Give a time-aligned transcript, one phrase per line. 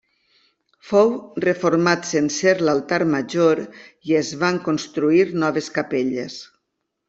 [0.91, 1.11] Fou
[1.43, 6.45] reformat sencer l'altar major i es van construir noves capelles.